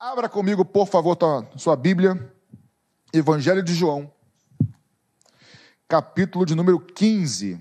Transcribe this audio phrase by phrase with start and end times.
[0.00, 1.18] Abra comigo, por favor,
[1.56, 2.32] sua Bíblia,
[3.12, 4.08] Evangelho de João,
[5.88, 7.58] capítulo de número 15.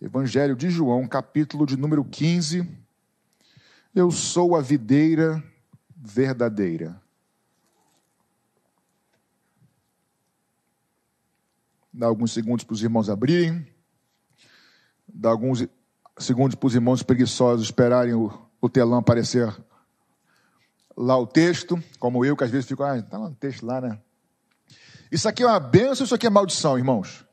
[0.00, 2.64] Evangelho de João, capítulo de número 15.
[3.92, 5.42] Eu sou a videira
[5.96, 7.02] verdadeira.
[11.92, 13.66] Dá alguns segundos para os irmãos abrirem.
[15.08, 15.66] Dá alguns
[16.16, 19.52] segundos para os irmãos preguiçosos esperarem o, o telão aparecer
[20.98, 23.80] lá o texto, como eu, que às vezes fico, ah, está lá no texto lá,
[23.80, 24.00] né?
[25.12, 27.24] Isso aqui é uma benção, isso aqui é maldição, irmãos?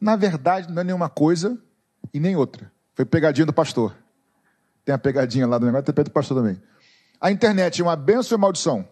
[0.00, 1.60] Na verdade, não é nenhuma coisa
[2.14, 2.70] e nem outra.
[2.94, 3.96] Foi pegadinha do pastor.
[4.84, 6.62] Tem a pegadinha lá do negócio, tem do pastor também.
[7.20, 8.88] A internet é uma benção ou maldição?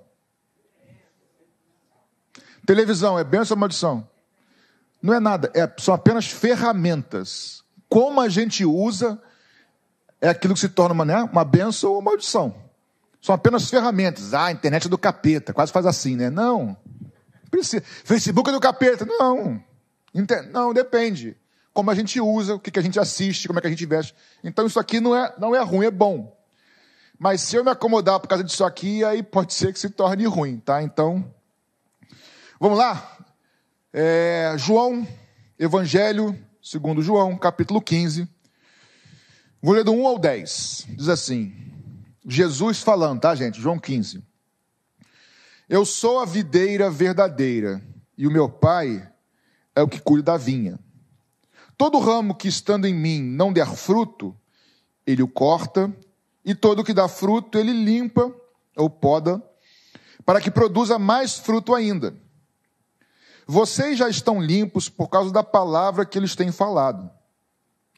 [2.66, 4.08] Televisão é benção ou maldição?
[5.00, 7.62] Não é nada, é, são apenas ferramentas.
[7.88, 9.22] Como a gente usa
[10.20, 12.63] é aquilo que se torna uma, né, uma benção ou maldição.
[13.24, 14.34] São apenas ferramentas.
[14.34, 15.54] Ah, a internet é do capeta.
[15.54, 16.28] Quase faz assim, né?
[16.28, 16.76] Não.
[18.04, 19.06] Facebook é do capeta.
[19.06, 19.64] Não.
[20.52, 21.34] Não, depende.
[21.72, 24.14] Como a gente usa, o que a gente assiste, como é que a gente veste.
[24.44, 26.36] Então isso aqui não é, não é ruim, é bom.
[27.18, 30.26] Mas se eu me acomodar por causa disso aqui, aí pode ser que se torne
[30.26, 30.82] ruim, tá?
[30.82, 31.24] Então,
[32.60, 33.16] vamos lá?
[33.90, 35.08] É, João,
[35.58, 38.28] Evangelho, segundo João, capítulo 15.
[39.62, 40.88] Vou ler do 1 ao 10.
[40.90, 41.63] Diz assim:
[42.26, 43.60] Jesus falando, tá, gente?
[43.60, 44.22] João 15.
[45.68, 47.82] Eu sou a videira verdadeira
[48.16, 49.10] e o meu pai
[49.74, 50.78] é o que cuida da vinha.
[51.76, 54.36] Todo ramo que estando em mim não der fruto,
[55.06, 55.94] ele o corta,
[56.44, 58.32] e todo que dá fruto, ele limpa
[58.76, 59.42] ou poda,
[60.24, 62.14] para que produza mais fruto ainda.
[63.46, 67.10] Vocês já estão limpos por causa da palavra que eles têm falado.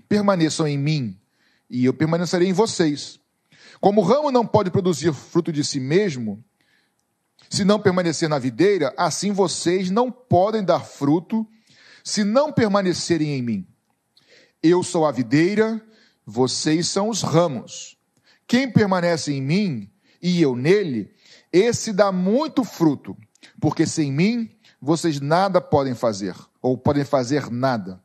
[0.09, 1.19] Permaneçam em mim,
[1.69, 3.21] e eu permanecerei em vocês.
[3.81, 6.43] Como o ramo não pode produzir fruto de si mesmo,
[7.49, 11.47] se não permanecer na videira, assim vocês não podem dar fruto
[12.03, 13.67] se não permanecerem em mim.
[14.63, 15.81] Eu sou a videira,
[16.25, 17.97] vocês são os ramos.
[18.47, 19.91] Quem permanece em mim
[20.23, 21.13] e eu nele,
[21.53, 23.17] esse dá muito fruto,
[23.61, 24.51] porque sem mim
[24.81, 28.03] vocês nada podem fazer, ou podem fazer nada.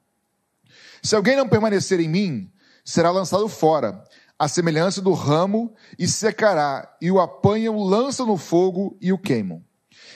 [1.01, 2.51] Se alguém não permanecer em mim,
[2.83, 4.03] será lançado fora
[4.41, 9.63] a semelhança do ramo, e secará, e o apanham, lançam no fogo e o queimam.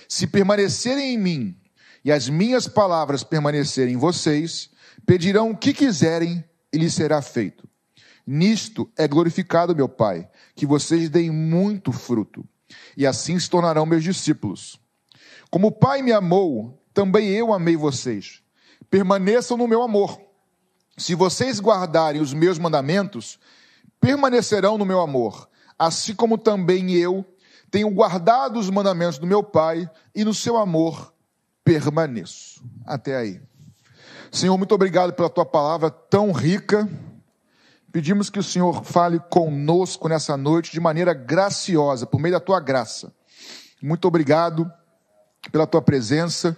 [0.09, 1.55] Se permanecerem em mim,
[2.03, 4.71] e as minhas palavras permanecerem em vocês,
[5.05, 6.43] pedirão o que quiserem
[6.73, 7.69] e lhes será feito.
[8.25, 12.43] Nisto é glorificado meu Pai, que vocês deem muito fruto,
[12.97, 14.79] e assim se tornarão meus discípulos.
[15.51, 18.41] Como o Pai me amou, também eu amei vocês.
[18.89, 20.19] Permaneçam no meu amor.
[20.97, 23.37] Se vocês guardarem os meus mandamentos,
[23.99, 27.25] permanecerão no meu amor, assim como também eu
[27.71, 31.13] tenho guardado os mandamentos do meu Pai e no seu amor
[31.63, 32.63] permaneço.
[32.85, 33.41] Até aí.
[34.31, 36.87] Senhor, muito obrigado pela tua palavra tão rica.
[37.91, 42.59] Pedimos que o Senhor fale conosco nessa noite de maneira graciosa, por meio da tua
[42.59, 43.13] graça.
[43.81, 44.71] Muito obrigado
[45.51, 46.57] pela tua presença.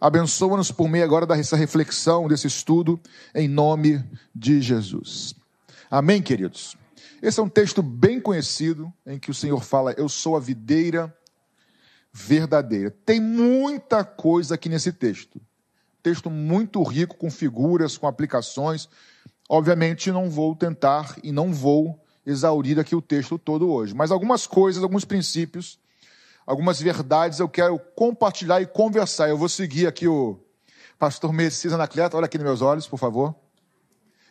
[0.00, 3.00] Abençoa-nos por meio agora dessa reflexão, desse estudo,
[3.34, 5.34] em nome de Jesus.
[5.96, 6.76] Amém, queridos?
[7.22, 11.16] Esse é um texto bem conhecido em que o Senhor fala: Eu sou a videira
[12.12, 12.90] verdadeira.
[12.90, 15.40] Tem muita coisa aqui nesse texto.
[16.02, 18.88] Texto muito rico, com figuras, com aplicações.
[19.48, 24.48] Obviamente, não vou tentar e não vou exaurir aqui o texto todo hoje, mas algumas
[24.48, 25.78] coisas, alguns princípios,
[26.44, 29.28] algumas verdades eu quero compartilhar e conversar.
[29.28, 30.40] Eu vou seguir aqui o
[30.98, 33.43] pastor Messias Anacleto, olha aqui nos meus olhos, por favor.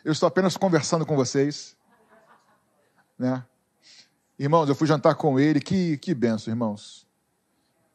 [0.04, 1.74] Eu estou apenas conversando com vocês.
[3.18, 3.42] Né?
[4.38, 7.06] Irmãos, eu fui jantar com ele, que, que benção, irmãos.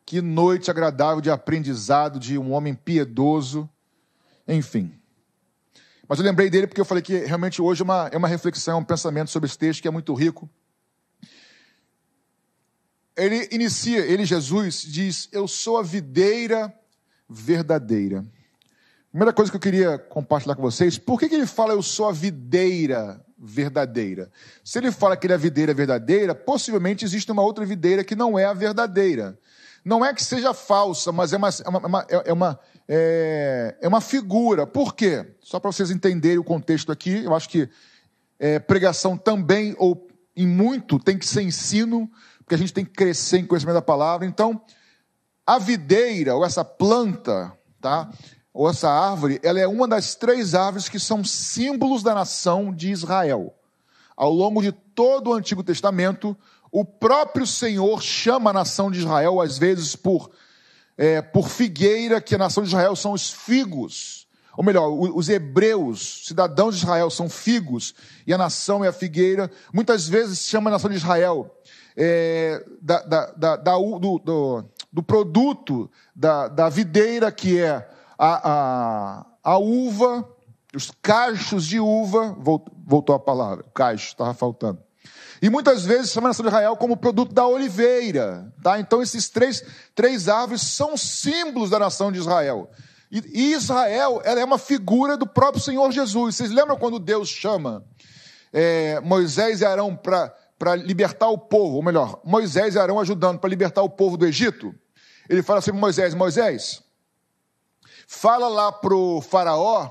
[0.08, 3.70] Que noite agradável de aprendizado de um homem piedoso,
[4.48, 4.92] enfim.
[6.08, 8.80] Mas eu lembrei dele porque eu falei que realmente hoje é uma, é uma reflexão,
[8.80, 10.50] um pensamento sobre esse texto que é muito rico.
[13.16, 16.74] Ele inicia, ele, Jesus, diz: Eu sou a videira
[17.30, 18.26] verdadeira.
[19.12, 22.08] Primeira coisa que eu queria compartilhar com vocês, por que, que ele fala eu sou
[22.08, 24.30] a videira verdadeira?
[24.64, 28.16] Se ele fala que ele é a videira verdadeira, possivelmente existe uma outra videira que
[28.16, 29.36] não é a verdadeira.
[29.84, 34.00] Não é que seja falsa, mas é uma, é uma, é uma, é, é uma
[34.00, 34.68] figura.
[34.68, 35.26] Por quê?
[35.42, 37.68] Só para vocês entenderem o contexto aqui, eu acho que
[38.38, 42.08] é, pregação também, ou em muito, tem que ser ensino,
[42.40, 44.28] porque a gente tem que crescer em conhecimento da palavra.
[44.28, 44.62] Então,
[45.48, 47.52] a videira, ou essa planta,
[47.82, 48.12] tá?
[48.60, 52.92] Ou essa árvore, ela é uma das três árvores que são símbolos da nação de
[52.92, 53.56] Israel.
[54.18, 56.36] Ao longo de todo o Antigo Testamento,
[56.70, 60.30] o próprio Senhor chama a nação de Israel, às vezes, por,
[60.98, 64.28] é, por figueira, que a nação de Israel são os figos.
[64.58, 67.96] Ou melhor, os hebreus, cidadãos de Israel, são figos,
[68.28, 69.50] e a nação é a figueira.
[69.74, 71.50] Muitas vezes chama a nação de Israel
[71.96, 77.88] é, da, da, da, do, do, do, produto da videira, que é
[78.20, 80.28] a, a, a uva,
[80.76, 82.36] os cachos de uva,
[82.86, 84.84] voltou a palavra, cacho, estava faltando.
[85.42, 88.54] E muitas vezes chama a nação de Israel como produto da oliveira.
[88.62, 88.78] Tá?
[88.78, 89.64] Então, esses três,
[89.96, 92.70] três árvores são símbolos da nação de Israel.
[93.10, 96.36] E, Israel ela é uma figura do próprio Senhor Jesus.
[96.36, 97.86] Vocês lembram quando Deus chama
[98.52, 101.78] é, Moisés e Arão para libertar o povo?
[101.78, 104.76] Ou melhor, Moisés e Arão ajudando para libertar o povo do Egito?
[105.30, 106.84] Ele fala assim para Moisés: Moisés,
[108.12, 109.88] fala lá para o Faraó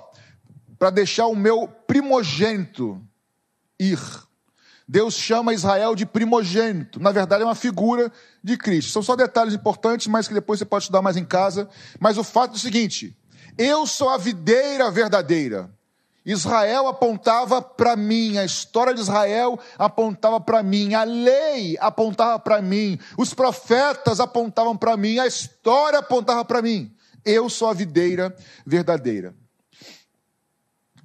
[0.77, 3.01] para deixar o meu primogênito
[3.79, 4.01] ir.
[4.89, 6.99] Deus chama Israel de primogênito.
[6.99, 8.11] Na verdade, é uma figura
[8.43, 8.91] de Cristo.
[8.91, 11.69] São só detalhes importantes, mas que depois você pode estudar mais em casa.
[12.01, 13.17] Mas o fato é o seguinte:
[13.57, 15.71] eu sou a videira verdadeira.
[16.27, 22.61] Israel apontava para mim, a história de Israel apontava para mim, a lei apontava para
[22.61, 26.93] mim, os profetas apontavam para mim, a história apontava para mim.
[27.25, 28.35] Eu sou a videira
[28.67, 29.35] verdadeira.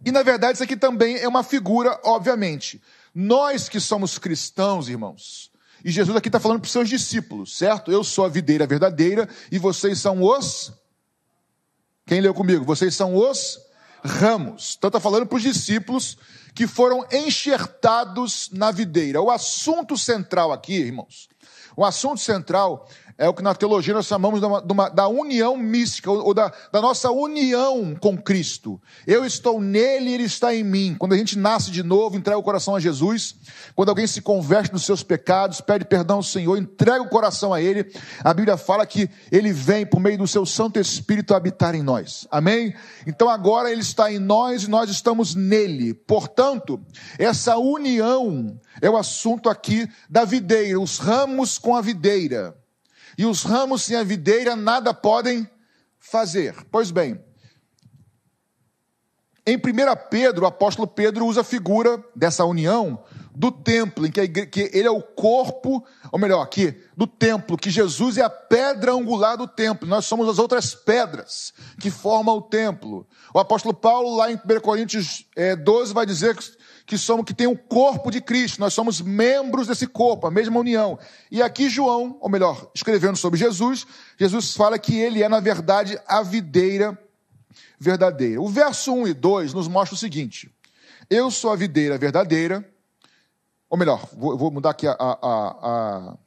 [0.05, 2.81] E na verdade, isso aqui também é uma figura, obviamente,
[3.15, 5.51] nós que somos cristãos, irmãos,
[5.83, 7.91] e Jesus aqui está falando para os seus discípulos, certo?
[7.91, 10.71] Eu sou a videira verdadeira e vocês são os.
[12.05, 12.63] Quem leu comigo?
[12.63, 13.59] Vocês são os
[14.03, 14.75] ramos.
[14.77, 16.17] Então está falando para os discípulos
[16.53, 19.21] que foram enxertados na videira.
[19.21, 21.27] O assunto central aqui, irmãos,
[21.75, 22.87] o assunto central
[23.23, 26.33] é o que na teologia nós chamamos de uma, de uma, da união mística, ou,
[26.33, 28.81] da, da, nossa união com Cristo.
[29.07, 30.95] Eu estou nele ele está em mim.
[30.99, 33.35] Quando a gente nasce de novo, entrega o coração a Jesus.
[33.75, 37.61] Quando alguém se converte dos seus pecados, pede perdão ao Senhor, entrega o coração a
[37.61, 37.89] ele.
[38.25, 42.27] A Bíblia fala que ele vem por meio do seu Santo Espírito habitar em nós.
[42.29, 42.75] Amém?
[43.07, 45.93] Então agora ele está em nós e nós estamos nele.
[45.93, 46.77] Portanto,
[47.17, 52.53] essa união é o assunto aqui da videira, os ramos com a videira
[53.17, 55.49] e os ramos sem a videira nada podem
[55.99, 56.55] fazer.
[56.71, 57.19] Pois bem,
[59.45, 59.59] em 1
[60.09, 63.03] Pedro, o apóstolo Pedro usa a figura dessa união
[63.35, 67.69] do templo, em que, que, ele é o corpo, ou melhor, aqui, do templo, que
[67.69, 72.41] Jesus é a pedra angular do templo, nós somos as outras pedras que formam o
[72.41, 73.07] templo.
[73.33, 76.43] O apóstolo Paulo, lá em 1 Coríntios é, 12, vai dizer que
[76.85, 80.59] que somos que tem o corpo de Cristo, nós somos membros desse corpo, a mesma
[80.59, 80.99] união.
[81.31, 83.85] E aqui João, ou melhor, escrevendo sobre Jesus,
[84.17, 86.97] Jesus fala que ele é na verdade a videira
[87.79, 88.41] verdadeira.
[88.41, 90.53] O verso 1 e 2 nos mostra o seguinte:
[91.09, 92.67] Eu sou a videira verdadeira,
[93.69, 96.17] ou melhor, vou, vou mudar aqui a, a, a,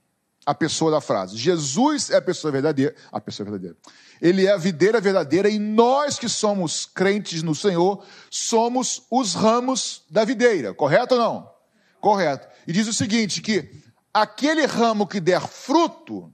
[0.47, 1.37] a pessoa da frase.
[1.37, 3.77] Jesus é a pessoa verdadeira, a pessoa verdadeira.
[4.21, 10.05] Ele é a videira verdadeira e nós que somos crentes no Senhor somos os ramos
[10.11, 11.51] da videira, correto ou não?
[12.01, 12.49] Correto.
[12.67, 13.71] E diz o seguinte: que
[14.13, 16.33] aquele ramo que der fruto,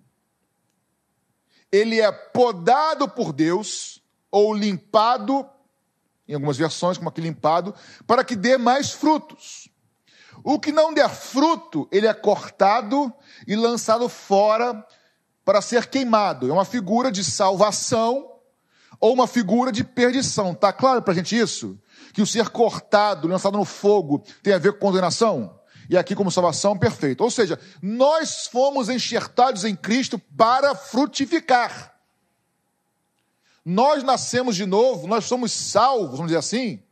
[1.70, 5.48] ele é podado por Deus ou limpado,
[6.28, 7.74] em algumas versões, como aqui limpado,
[8.06, 9.68] para que dê mais frutos.
[10.44, 13.12] O que não der fruto, ele é cortado
[13.46, 14.86] e lançado fora
[15.44, 16.48] para ser queimado.
[16.48, 18.32] É uma figura de salvação
[19.00, 20.52] ou uma figura de perdição.
[20.52, 21.78] Está claro para a gente isso?
[22.12, 25.58] Que o ser cortado, lançado no fogo, tem a ver com condenação?
[25.90, 27.22] E aqui, como salvação, perfeito.
[27.22, 31.94] Ou seja, nós fomos enxertados em Cristo para frutificar.
[33.64, 36.82] Nós nascemos de novo, nós somos salvos, vamos dizer assim.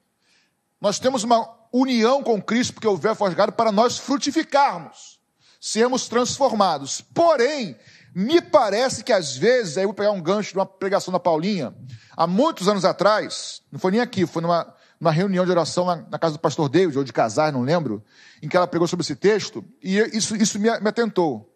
[0.80, 5.20] Nós temos uma união com Cristo, porque o véu foi rasgado para nós frutificarmos,
[5.60, 7.00] sermos transformados.
[7.00, 7.76] Porém,
[8.14, 11.20] me parece que às vezes, aí eu vou pegar um gancho de uma pregação da
[11.20, 11.74] Paulinha,
[12.16, 15.96] há muitos anos atrás, não foi nem aqui, foi numa, numa reunião de oração na,
[15.96, 18.04] na, casa do pastor David, ou de casar, não lembro,
[18.42, 21.50] em que ela pregou sobre esse texto, e isso, isso me, me atentou.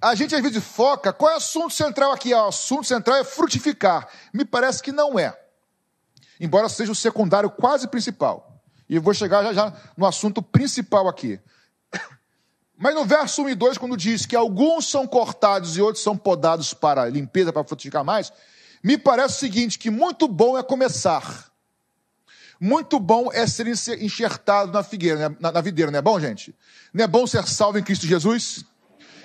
[0.00, 2.34] A gente às vezes foca, qual é o assunto central aqui?
[2.34, 4.08] O assunto central é frutificar.
[4.32, 5.36] Me parece que não é.
[6.40, 8.62] Embora seja o secundário quase principal.
[8.88, 11.40] E eu vou chegar já já no assunto principal aqui.
[12.78, 16.16] Mas no verso 1 e 2, quando diz que alguns são cortados e outros são
[16.16, 18.32] podados para limpeza, para frutificar mais,
[18.84, 21.48] me parece o seguinte: que muito bom é começar.
[22.60, 23.66] Muito bom é ser
[24.00, 26.54] enxertado na figueira, na, na videira, não é bom, gente?
[26.92, 28.64] Não é bom ser salvo em Cristo Jesus?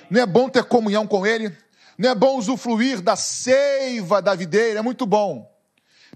[0.09, 1.55] Não é bom ter comunhão com Ele?
[1.97, 4.79] Não é bom usufruir da seiva da videira?
[4.79, 5.51] É muito bom.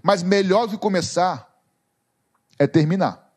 [0.02, 1.48] Mas melhor do que começar
[2.58, 3.32] é terminar.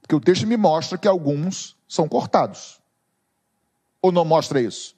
[0.00, 2.80] Porque o texto me mostra que alguns são cortados.
[4.00, 4.94] Ou não mostra isso?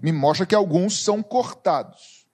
[0.00, 2.26] Me mostra que alguns são cortados.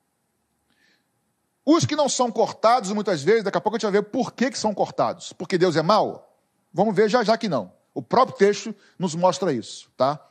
[1.64, 4.32] Os que não são cortados, muitas vezes, daqui a pouco a gente vai ver por
[4.32, 5.32] que, que são cortados.
[5.32, 6.38] Porque Deus é mau?
[6.72, 7.72] Vamos ver já já que não.
[7.92, 10.24] O próprio texto nos mostra isso, tá?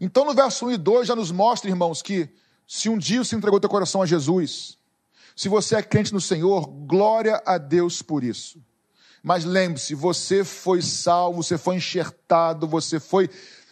[0.00, 2.32] Então, no verso 1 e 2 já nos mostra, irmãos, que
[2.68, 4.78] se um dia você entregou teu coração a Jesus,
[5.34, 8.62] se você é crente no Senhor, glória a Deus por isso.
[9.22, 13.30] Mas lembre-se, você foi salvo, você foi enxertado, você foi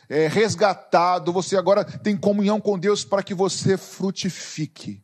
[0.08, 5.02] é, resgatado, você agora tem comunhão com Deus para que você frutifique.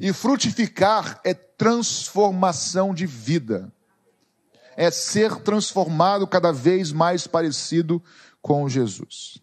[0.00, 3.72] E frutificar é transformação de vida.
[4.76, 8.02] É ser transformado cada vez mais parecido
[8.40, 9.42] com Jesus.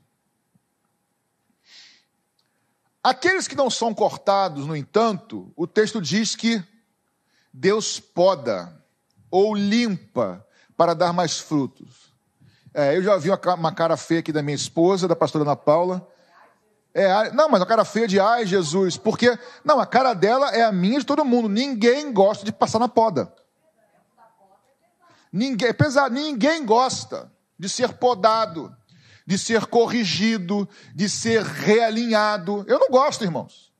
[3.03, 6.63] Aqueles que não são cortados, no entanto, o texto diz que
[7.51, 8.82] Deus poda
[9.33, 10.45] ou limpa
[10.77, 12.13] para dar mais frutos.
[12.71, 16.07] É, eu já vi uma cara feia aqui da minha esposa, da pastora Ana Paula.
[16.93, 19.35] É, não, mas a cara feia de ai, Jesus, porque,
[19.65, 21.49] não, a cara dela é a minha de todo mundo.
[21.49, 23.33] Ninguém gosta de passar na poda.
[25.31, 28.71] Ninguém, é pesado, ninguém gosta de ser podado
[29.25, 32.65] de ser corrigido, de ser realinhado.
[32.67, 33.71] Eu não gosto, irmãos.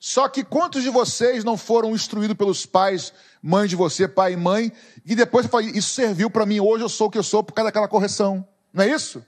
[0.00, 3.12] Só que quantos de vocês não foram instruídos pelos pais,
[3.42, 4.72] mãe de você, pai e mãe,
[5.04, 7.42] e depois você fala, isso serviu para mim, hoje eu sou o que eu sou
[7.42, 8.46] por causa daquela correção.
[8.72, 9.24] Não é isso?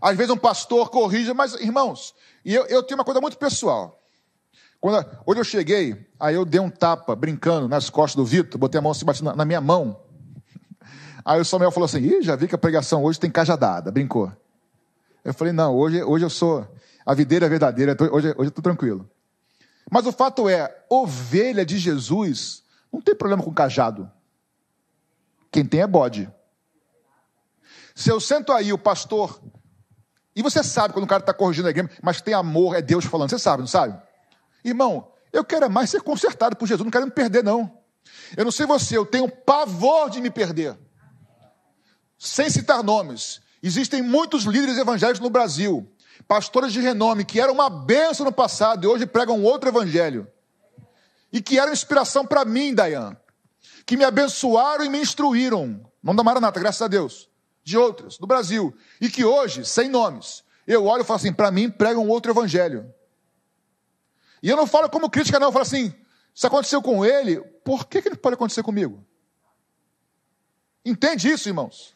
[0.00, 2.14] Às vezes um pastor corrige, mas, irmãos,
[2.44, 4.00] e eu, eu tenho uma coisa muito pessoal.
[4.80, 8.78] Quando, hoje eu cheguei, aí eu dei um tapa, brincando, nas costas do Vitor, botei
[8.78, 10.00] a mão assim, bati na, na minha mão.
[11.22, 14.32] Aí o Samuel falou assim: Ih, já vi que a pregação hoje tem cajadada, brincou.
[15.22, 16.66] Eu falei, não, hoje, hoje eu sou
[17.04, 19.08] a videira verdadeira, hoje, hoje eu estou tranquilo.
[19.90, 24.10] Mas o fato é, ovelha de Jesus não tem problema com cajado.
[25.50, 26.30] Quem tem é bode.
[27.94, 29.40] Se eu sento aí, o pastor,
[30.34, 33.04] e você sabe quando o cara está corrigindo a igreja, mas tem amor, é Deus
[33.04, 34.00] falando, você sabe, não sabe?
[34.64, 37.78] Irmão, eu quero é mais ser consertado por Jesus, não quero me perder, não.
[38.36, 40.78] Eu não sei você, eu tenho pavor de me perder.
[42.18, 43.40] Sem citar nomes.
[43.62, 45.90] Existem muitos líderes evangélicos no Brasil,
[46.26, 50.26] pastores de renome, que eram uma benção no passado e hoje pregam outro evangelho.
[51.32, 53.16] E que eram inspiração para mim, Dayan.
[53.86, 55.80] Que me abençoaram e me instruíram.
[56.02, 57.28] Não da Maranata, graças a Deus.
[57.62, 58.74] De outras, do Brasil.
[59.00, 62.92] E que hoje, sem nomes, eu olho e falo assim: para mim, pregam outro evangelho.
[64.42, 65.48] E eu não falo como crítica, não.
[65.48, 65.94] Eu falo assim:
[66.34, 69.04] se aconteceu com ele, por que, que não pode acontecer comigo?
[70.84, 71.94] Entende isso, irmãos?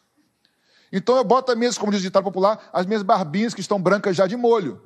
[0.91, 3.81] Então eu boto as minhas, como diz o ditado popular, as minhas barbinhas que estão
[3.81, 4.81] brancas já de molho.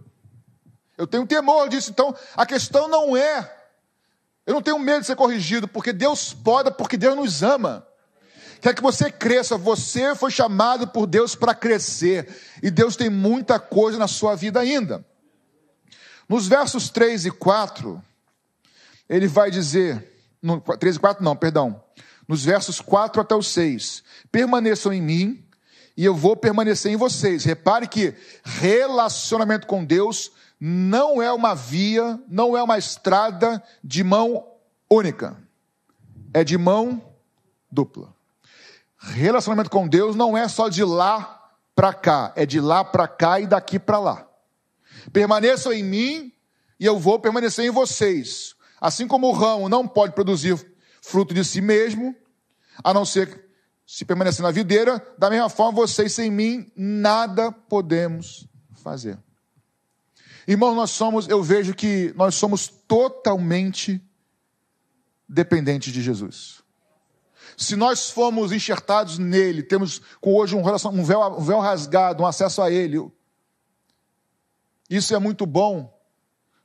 [0.98, 1.92] Eu tenho temor disso.
[1.92, 3.59] Então a questão não é.
[4.50, 7.86] Eu não tenho medo de ser corrigido, porque Deus pode, porque Deus nos ama.
[8.60, 12.28] Quer que você cresça, você foi chamado por Deus para crescer,
[12.64, 15.06] e Deus tem muita coisa na sua vida ainda.
[16.28, 18.04] Nos versos 3 e 4,
[19.08, 21.84] ele vai dizer, no, 3 e 4 não, perdão,
[22.28, 24.02] nos versos 4 até o 6,
[24.32, 25.46] permaneçam em mim,
[25.96, 27.44] e eu vou permanecer em vocês.
[27.44, 34.46] Repare que relacionamento com Deus não é uma via, não é uma estrada de mão
[34.90, 35.38] única,
[36.34, 37.02] é de mão
[37.72, 38.14] dupla.
[38.98, 43.40] Relacionamento com Deus não é só de lá para cá, é de lá para cá
[43.40, 44.28] e daqui para lá.
[45.14, 46.34] Permaneçam em mim
[46.78, 48.56] e eu vou permanecer em vocês.
[48.82, 50.60] Assim como o ramo não pode produzir
[51.02, 52.14] fruto de si mesmo,
[52.84, 53.46] a não ser
[53.88, 58.48] se permanecer na videira, da mesma forma vocês sem mim nada podemos
[58.84, 59.18] fazer.
[60.50, 64.02] Irmãos, nós somos, eu vejo que nós somos totalmente
[65.28, 66.64] dependentes de Jesus.
[67.56, 72.26] Se nós formos enxertados nele, temos com hoje um, um, véu, um véu rasgado, um
[72.26, 72.98] acesso a ele,
[74.90, 75.96] isso é muito bom.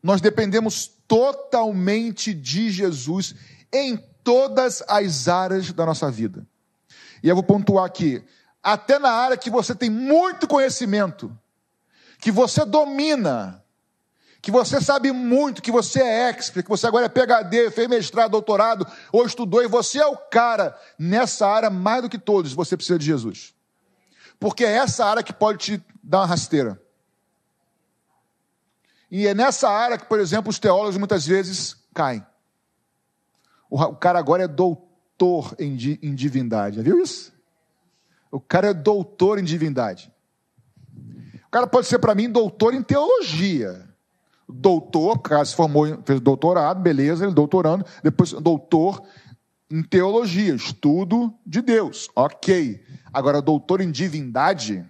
[0.02, 3.34] Nós dependemos totalmente de Jesus
[3.70, 6.46] em todas as áreas da nossa vida.
[7.22, 8.24] E eu vou pontuar aqui.
[8.62, 11.38] Até na área que você tem muito conhecimento,
[12.18, 13.62] que você domina,
[14.44, 18.32] que você sabe muito, que você é expert, que você agora é PhD, fez mestrado,
[18.32, 22.76] doutorado, ou estudou, e você é o cara nessa área mais do que todos, você
[22.76, 23.54] precisa de Jesus.
[24.38, 26.78] Porque é essa área que pode te dar uma rasteira.
[29.10, 32.22] E é nessa área que, por exemplo, os teólogos muitas vezes caem.
[33.70, 36.76] O cara agora é doutor em, em divindade.
[36.76, 37.32] Já viu isso?
[38.30, 40.12] O cara é doutor em divindade.
[41.46, 43.83] O cara pode ser para mim doutor em teologia
[44.54, 49.02] doutor, cara se formou, fez doutorado, beleza, ele doutorando, depois doutor
[49.70, 52.82] em teologia, estudo de Deus, ok.
[53.12, 54.86] Agora, doutor em divindade,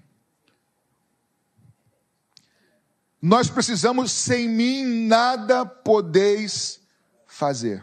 [3.21, 6.81] nós precisamos, sem mim nada podeis
[7.27, 7.83] fazer.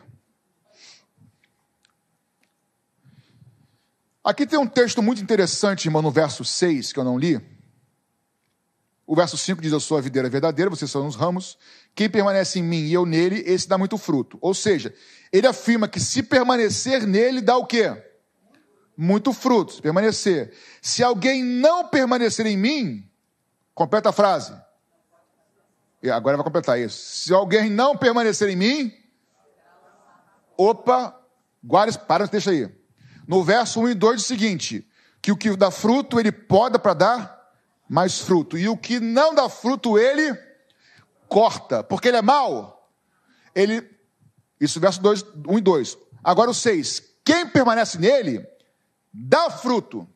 [4.24, 7.42] Aqui tem um texto muito interessante, irmão, no verso 6, que eu não li,
[9.12, 11.58] o verso 5 diz: Eu sou a videira verdadeira, vocês são os ramos.
[11.94, 14.38] Quem permanece em mim e eu nele, esse dá muito fruto.
[14.40, 14.96] Ou seja,
[15.34, 17.94] ele afirma que se permanecer nele, dá o quê?
[18.96, 19.74] Muito fruto.
[19.74, 20.54] Se permanecer.
[20.82, 23.06] Se alguém não permanecer em mim,
[23.76, 24.56] completa a frase.
[26.02, 26.98] E agora vai completar isso.
[26.98, 28.94] Se alguém não permanecer em mim,
[30.56, 31.20] opa,
[31.62, 32.74] guarda, para, deixa aí.
[33.28, 34.88] No verso 1 e 2 diz o seguinte:
[35.22, 37.41] que o que dá fruto, ele poda para dar
[37.92, 38.58] mais fruto.
[38.58, 40.34] E o que não dá fruto, ele
[41.28, 41.84] corta.
[41.84, 42.90] Porque ele é mau.
[43.54, 43.86] Ele.
[44.62, 45.98] Isso, verso 2, 1 e 2.
[46.24, 47.04] Agora o 6.
[47.26, 48.48] Quem permanece nele,
[49.14, 50.08] dá fruto.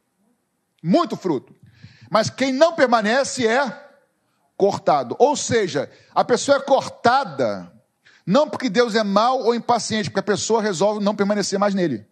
[0.81, 1.53] Muito fruto.
[2.09, 3.89] Mas quem não permanece é
[4.55, 5.13] cortado.
[5.19, 7.69] Ou seja, a pessoa é cortada,
[8.25, 12.07] não porque Deus é mau ou impaciente, porque a pessoa resolve não permanecer mais nele.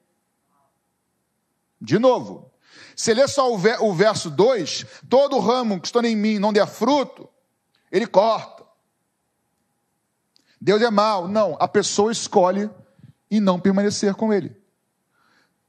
[1.79, 2.52] De novo,
[2.95, 7.29] se ler só o verso 2, todo ramo que está em mim não der fruto,
[7.91, 8.63] ele corta.
[10.59, 11.27] Deus é mau.
[11.27, 12.69] Não, a pessoa escolhe
[13.29, 14.55] e não permanecer com ele.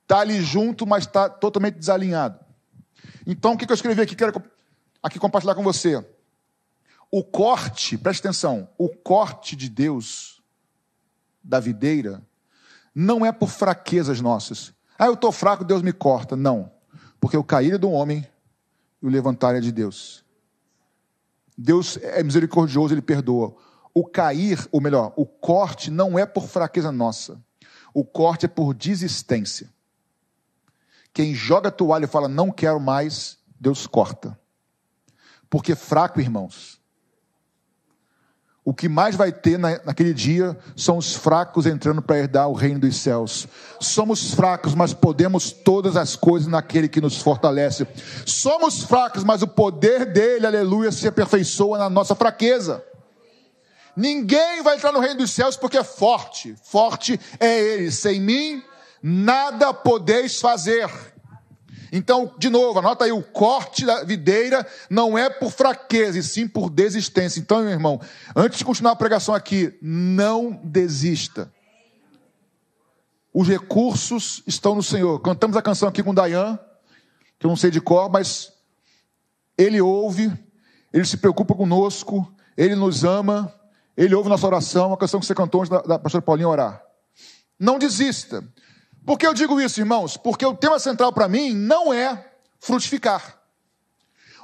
[0.02, 2.38] Está ali junto, mas está totalmente desalinhado.
[3.26, 4.14] Então, o que eu escrevi aqui?
[4.14, 4.42] Quero
[5.02, 6.04] aqui compartilhar com você.
[7.10, 10.42] O corte, preste atenção, o corte de Deus
[11.42, 12.22] da videira
[12.94, 14.72] não é por fraquezas nossas.
[14.98, 16.36] Ah, eu estou fraco, Deus me corta.
[16.36, 16.70] Não.
[17.24, 18.28] Porque o cair é do homem
[19.00, 20.22] e o levantar é de Deus.
[21.56, 23.56] Deus é misericordioso, ele perdoa.
[23.94, 27.42] O cair, ou melhor, o corte não é por fraqueza nossa.
[27.94, 29.72] O corte é por desistência.
[31.14, 34.38] Quem joga a toalha e fala, não quero mais, Deus corta.
[35.48, 36.78] Porque fraco, irmãos,
[38.64, 42.54] o que mais vai ter na, naquele dia são os fracos entrando para herdar o
[42.54, 43.46] reino dos céus.
[43.78, 47.86] Somos fracos, mas podemos todas as coisas naquele que nos fortalece.
[48.24, 52.82] Somos fracos, mas o poder dele, aleluia, se aperfeiçoa na nossa fraqueza.
[53.94, 56.56] Ninguém vai entrar no reino dos céus porque é forte.
[56.64, 57.92] Forte é ele.
[57.92, 58.62] Sem mim,
[59.02, 60.90] nada podeis fazer.
[61.96, 66.48] Então, de novo, anota aí: o corte da videira não é por fraqueza, e sim
[66.48, 67.38] por desistência.
[67.38, 68.00] Então, meu irmão,
[68.34, 71.52] antes de continuar a pregação aqui, não desista.
[73.32, 75.20] Os recursos estão no Senhor.
[75.20, 76.58] Cantamos a canção aqui com Dayan,
[77.38, 78.52] que eu não sei de cor, mas
[79.56, 80.32] ele ouve,
[80.92, 83.54] ele se preocupa conosco, ele nos ama,
[83.96, 86.82] ele ouve nossa oração, a canção que você cantou antes da, da pastora Paulinha orar.
[87.56, 88.42] Não desista.
[89.04, 90.16] Por que eu digo isso, irmãos?
[90.16, 93.38] Porque o tema central para mim não é frutificar.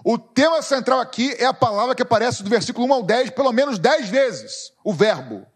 [0.05, 3.53] O tema central aqui é a palavra que aparece do versículo 1 ao 10, pelo
[3.53, 4.73] menos 10 vezes.
[4.85, 5.47] O verbo,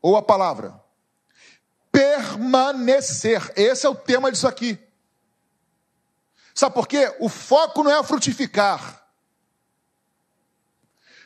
[0.00, 0.80] ou a palavra.
[1.90, 3.52] Permanecer.
[3.56, 4.78] Esse é o tema disso aqui.
[6.54, 7.14] Sabe por quê?
[7.20, 9.02] O foco não é frutificar.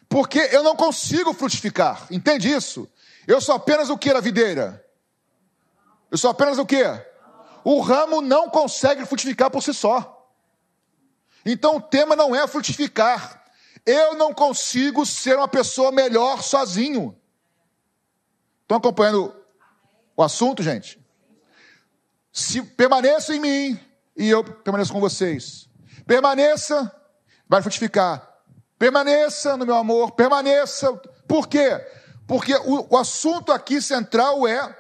[0.09, 2.07] Porque eu não consigo frutificar.
[2.11, 2.89] Entende isso?
[3.27, 4.85] Eu sou apenas o que na videira?
[6.11, 6.85] Eu sou apenas o quê?
[7.65, 10.15] O ramo não consegue frutificar por si só.
[11.45, 13.45] Então o tema não é frutificar.
[13.85, 17.19] Eu não consigo ser uma pessoa melhor sozinho.
[18.63, 19.35] Estão acompanhando
[20.17, 20.99] o assunto, gente?
[22.33, 23.81] Se permaneça em mim
[24.17, 25.69] e eu permaneço com vocês.
[26.07, 26.95] Permaneça,
[27.49, 28.29] vai frutificar.
[28.79, 30.93] Permaneça no meu amor, permaneça.
[31.27, 31.81] Por quê?
[32.27, 34.77] Porque o, o assunto aqui central é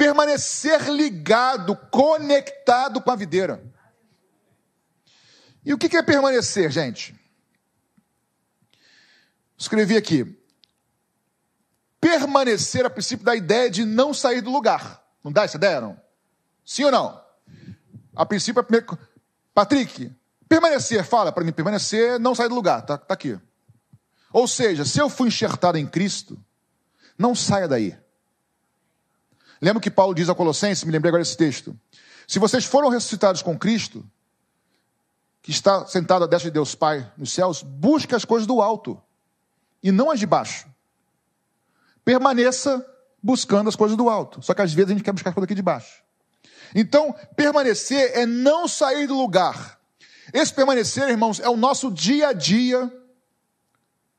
[0.00, 3.62] permanecer ligado, conectado com a videira.
[5.62, 7.14] E o que é permanecer, gente?
[9.58, 10.42] Escrevi aqui.
[12.00, 15.04] Permanecer, a princípio, da ideia de não sair do lugar.
[15.22, 16.00] Não dá essa ideia, não?
[16.64, 17.22] Sim ou não?
[18.16, 18.96] A princípio, é
[19.52, 20.10] Patrick,
[20.48, 23.38] permanecer, fala para mim, permanecer, não sair do lugar, tá, tá aqui.
[24.32, 26.42] Ou seja, se eu fui enxertado em Cristo,
[27.18, 27.94] não saia daí.
[29.60, 31.78] Lembra que Paulo diz a Colossenses, me lembrei agora desse texto.
[32.26, 34.04] Se vocês foram ressuscitados com Cristo,
[35.42, 39.00] que está sentado à destra de Deus Pai nos céus, busque as coisas do alto
[39.82, 40.66] e não as de baixo.
[42.04, 42.86] Permaneça
[43.22, 44.42] buscando as coisas do alto.
[44.42, 46.02] Só que às vezes a gente quer buscar as coisas aqui de baixo.
[46.74, 49.78] Então, permanecer é não sair do lugar.
[50.32, 52.90] Esse permanecer, irmãos, é o nosso dia a dia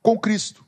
[0.01, 0.65] com Cristo.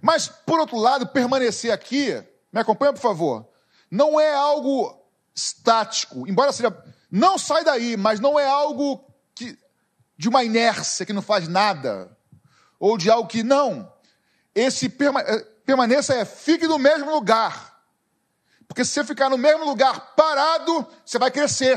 [0.00, 3.48] Mas, por outro lado, permanecer aqui me acompanha, por favor?
[3.90, 5.00] Não é algo
[5.34, 6.76] estático, embora seja.
[7.10, 9.58] Não sai daí, mas não é algo que,
[10.16, 12.16] de uma inércia que não faz nada.
[12.78, 13.92] ou de algo que não.
[14.54, 17.78] Esse perma, eh, permaneça é fique no mesmo lugar.
[18.66, 21.76] Porque se você ficar no mesmo lugar parado, você vai crescer.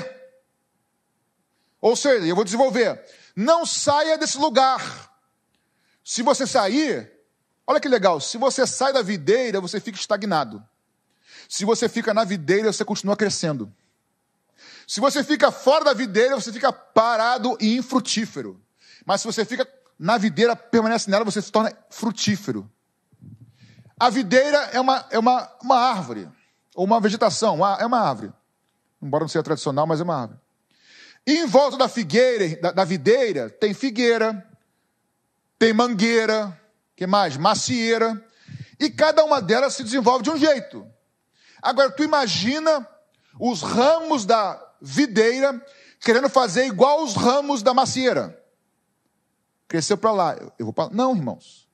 [1.81, 3.03] Ou seja, eu vou desenvolver.
[3.35, 5.11] Não saia desse lugar.
[6.03, 7.11] Se você sair,
[7.65, 10.63] olha que legal, se você sai da videira, você fica estagnado.
[11.47, 13.71] Se você fica na videira, você continua crescendo.
[14.87, 18.61] Se você fica fora da videira, você fica parado e infrutífero.
[19.05, 22.69] Mas se você fica na videira, permanece nela, você se torna frutífero.
[23.99, 26.29] A videira é uma, é uma, uma árvore,
[26.75, 28.33] ou uma vegetação, uma, é uma árvore.
[29.01, 30.39] Embora não seja tradicional, mas é uma árvore.
[31.25, 34.45] E em volta da figueira, da, da videira, tem figueira,
[35.57, 36.59] tem mangueira,
[37.03, 37.35] que mais?
[37.35, 38.23] Macieira.
[38.79, 40.87] E cada uma delas se desenvolve de um jeito.
[41.61, 42.87] Agora, tu imagina
[43.39, 45.61] os ramos da videira
[45.99, 48.41] querendo fazer igual os ramos da macieira.
[49.67, 50.35] Cresceu para lá.
[50.57, 51.67] Eu vou Não, irmãos.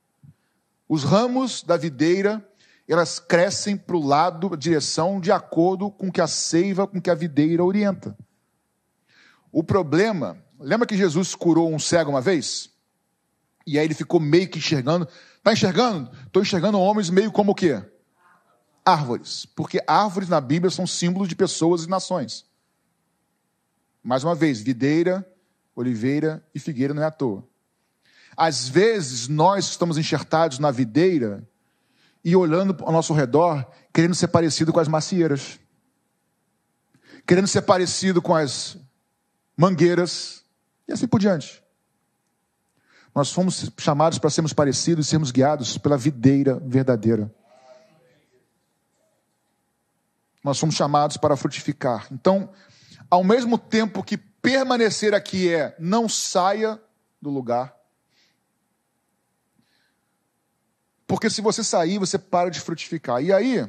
[0.88, 2.44] Os ramos da videira,
[2.88, 7.16] elas crescem para o lado, direção, de acordo com que a seiva, com que a
[7.16, 8.18] videira orienta.
[9.52, 12.72] O problema, lembra que Jesus curou um cego uma vez?
[13.70, 15.08] E aí ele ficou meio que enxergando.
[15.38, 16.10] Está enxergando?
[16.26, 17.80] Estou enxergando homens meio como o quê?
[18.84, 19.46] Árvores.
[19.46, 22.46] Porque árvores na Bíblia são símbolos de pessoas e nações.
[24.04, 25.24] Mais uma vez, videira,
[25.76, 27.48] oliveira e figueira não é à toa.
[28.36, 31.48] Às vezes nós estamos enxertados na videira
[32.26, 35.60] e olhando ao nosso redor, querendo ser parecido com as macieiras,
[37.24, 38.78] querendo ser parecido com as
[39.56, 40.44] mangueiras
[40.88, 41.62] e assim por diante.
[43.14, 47.34] Nós fomos chamados para sermos parecidos e sermos guiados pela videira verdadeira.
[50.44, 52.08] Nós fomos chamados para frutificar.
[52.12, 52.50] Então,
[53.10, 56.80] ao mesmo tempo que permanecer aqui é não saia
[57.22, 57.76] do lugar.
[61.06, 63.22] Porque se você sair, você para de frutificar.
[63.22, 63.68] E aí,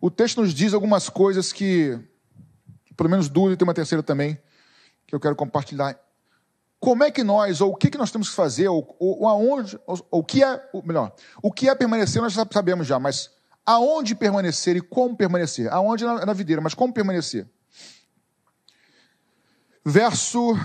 [0.00, 1.98] o texto nos diz algumas coisas que,
[2.96, 4.36] pelo menos duas e tem uma terceira também,
[5.06, 5.98] que eu quero compartilhar.
[6.86, 9.76] Como é que nós, ou o que, que nós temos que fazer, ou, ou aonde,
[9.84, 13.28] ou, o que é, ou melhor, o que é permanecer nós já sabemos já, mas
[13.66, 15.68] aonde permanecer e como permanecer?
[15.72, 17.44] Aonde na, na videira, mas como permanecer?
[19.84, 20.56] Verso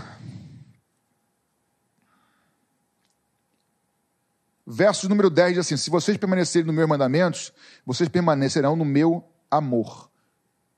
[4.64, 7.52] Verso número 10 diz assim: Se vocês permanecerem nos meus mandamentos,
[7.84, 10.12] vocês permanecerão no meu amor.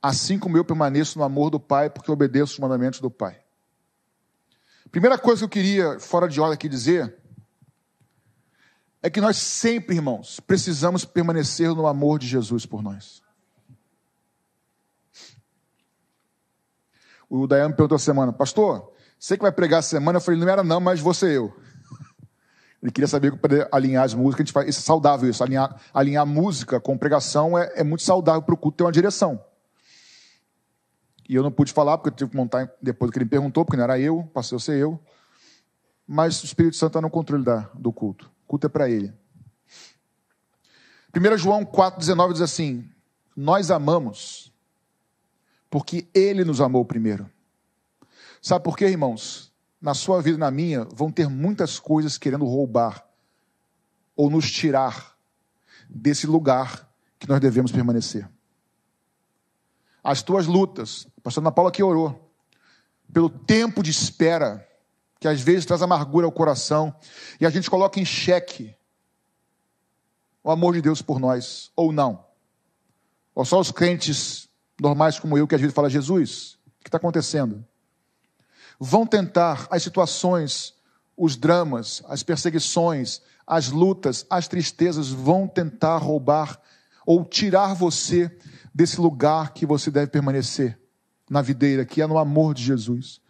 [0.01, 3.42] Assim como eu permaneço no amor do Pai, porque obedeço os mandamentos do Pai.
[4.93, 7.17] Primeira coisa que eu queria, fora de ordem aqui, dizer
[9.01, 13.23] é que nós sempre, irmãos, precisamos permanecer no amor de Jesus por nós.
[17.27, 20.17] O Dayan perguntou a semana, pastor, você que vai pregar a semana?
[20.17, 21.51] Eu falei, não era não, mas você eu.
[22.79, 25.75] Ele queria saber poder alinhar as músicas, a gente faz, isso é saudável isso, alinhar,
[25.91, 29.43] alinhar música com pregação é, é muito saudável para o culto ter uma direção.
[31.33, 33.65] E eu não pude falar, porque eu tive que montar depois que ele me perguntou,
[33.65, 34.99] porque não era eu, passou a ser eu.
[36.07, 38.31] Mas o Espírito Santo está no controle da, do culto.
[38.43, 39.11] O culto é para ele.
[41.11, 42.87] 1 João 4,19 diz assim:
[43.35, 44.53] Nós amamos,
[45.71, 47.27] porque ele nos amou primeiro.
[48.39, 49.51] Sabe por quê, irmãos?
[49.81, 53.03] Na sua vida e na minha, vão ter muitas coisas querendo roubar
[54.15, 55.17] ou nos tirar
[55.89, 58.29] desse lugar que nós devemos permanecer
[60.03, 61.07] as tuas lutas.
[61.17, 62.31] A pastora Ana Paula aqui orou.
[63.11, 64.67] Pelo tempo de espera,
[65.19, 66.93] que às vezes traz amargura ao coração,
[67.39, 68.75] e a gente coloca em xeque
[70.43, 72.25] o amor de Deus por nós, ou não.
[73.33, 76.97] Ou só os crentes normais como eu, que às vezes fala, Jesus, o que está
[76.97, 77.65] acontecendo?
[78.79, 80.73] Vão tentar as situações,
[81.15, 86.59] os dramas, as perseguições, as lutas, as tristezas, vão tentar roubar
[87.05, 88.35] ou tirar você
[88.73, 90.79] desse lugar que você deve permanecer,
[91.29, 93.21] na videira, que é no amor de Jesus.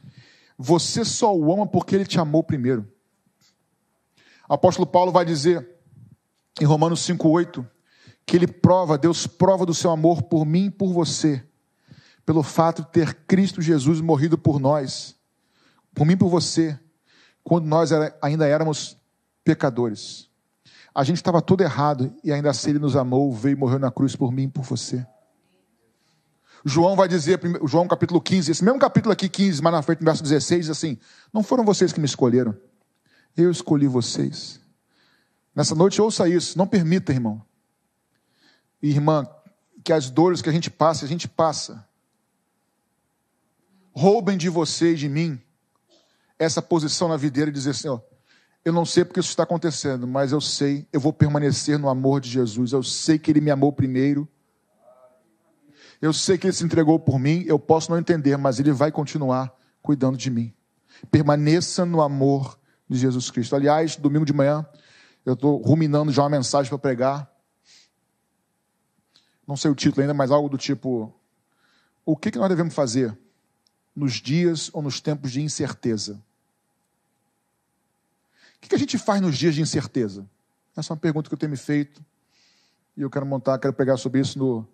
[0.57, 2.87] Você só o ama porque ele te amou primeiro.
[4.49, 5.67] O apóstolo Paulo vai dizer
[6.59, 7.65] em Romanos 5,8
[8.25, 11.43] que ele prova, Deus prova do seu amor por mim e por você,
[12.25, 15.15] pelo fato de ter Cristo Jesus morrido por nós,
[15.93, 16.79] por mim e por você,
[17.43, 18.97] quando nós ainda éramos
[19.43, 20.29] pecadores.
[20.93, 23.91] A gente estava todo errado e ainda assim ele nos amou, veio e morreu na
[23.91, 25.05] cruz por mim e por você.
[26.65, 30.05] João vai dizer, João capítulo 15, esse mesmo capítulo aqui, 15, mais na frente, no
[30.05, 30.97] verso 16, diz assim:
[31.33, 32.55] Não foram vocês que me escolheram,
[33.35, 34.61] eu escolhi vocês.
[35.53, 37.41] Nessa noite, ouça isso, não permita, irmão,
[38.81, 39.27] irmã,
[39.83, 41.85] que as dores que a gente passa, a gente passa,
[43.91, 45.39] roubem de você e de mim
[46.39, 47.99] essa posição na videira e dizer assim: ó,
[48.65, 52.21] Eu não sei porque isso está acontecendo, mas eu sei, eu vou permanecer no amor
[52.21, 52.71] de Jesus.
[52.71, 54.27] Eu sei que Ele me amou primeiro.
[56.01, 57.43] Eu sei que Ele se entregou por mim.
[57.45, 60.53] Eu posso não entender, mas Ele vai continuar cuidando de mim.
[61.11, 62.57] Permaneça no amor
[62.89, 63.55] de Jesus Cristo.
[63.55, 64.65] Aliás, domingo de manhã,
[65.25, 67.29] eu estou ruminando já uma mensagem para pregar.
[69.45, 71.13] Não sei o título ainda, mas algo do tipo:
[72.05, 73.17] O que, que nós devemos fazer
[73.93, 76.23] nos dias ou nos tempos de incerteza?
[78.63, 80.25] O que a gente faz nos dias de incerteza?
[80.75, 82.03] Essa é uma pergunta que eu tenho me feito.
[82.95, 84.67] E eu quero montar, quero pegar sobre isso no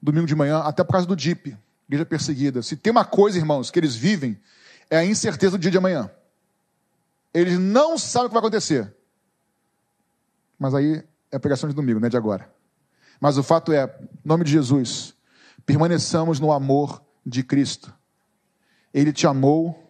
[0.00, 1.56] domingo de manhã, até por causa do DIP,
[1.88, 2.62] igreja perseguida.
[2.62, 4.38] Se tem uma coisa, irmãos, que eles vivem,
[4.90, 6.10] é a incerteza do dia de amanhã.
[7.32, 8.94] Eles não sabem o que vai acontecer.
[10.58, 12.52] Mas aí é a pregação de domingo, não é de agora.
[13.20, 15.14] Mas o fato é, em nome de Jesus,
[15.64, 17.92] permaneçamos no amor de Cristo.
[18.92, 19.87] Ele te amou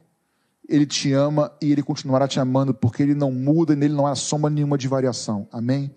[0.69, 4.07] ele te ama e ele continuará te amando, porque ele não muda e nele não
[4.07, 5.49] há sombra nenhuma de variação.
[5.51, 5.95] Amém?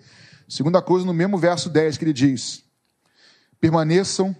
[0.47, 2.63] Segunda coisa, no mesmo verso 10 que ele diz:
[3.59, 4.35] permaneçam,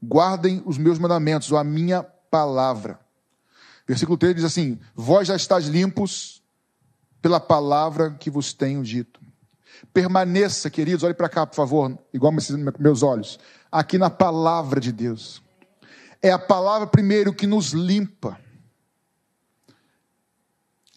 [0.00, 3.00] guardem os meus mandamentos, ou a minha palavra.
[3.86, 6.42] Versículo 3 diz assim: Vós já estáis limpos
[7.20, 9.20] pela palavra que vos tenho dito.
[9.92, 12.32] Permaneça, queridos, olhe para cá, por favor, igual
[12.78, 13.38] meus olhos,
[13.70, 15.42] aqui na palavra de Deus.
[16.22, 18.38] É a palavra primeiro que nos limpa